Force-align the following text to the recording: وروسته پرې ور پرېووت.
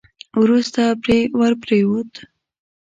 وروسته 0.41 0.81
پرې 1.03 1.19
ور 1.37 1.53
پرېووت. 1.63 2.11